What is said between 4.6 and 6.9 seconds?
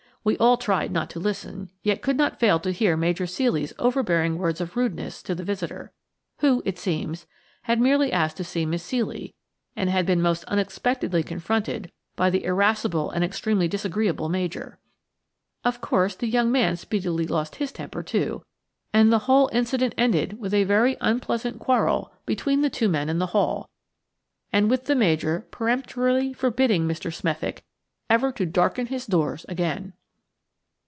of rudeness to the visitor, who, it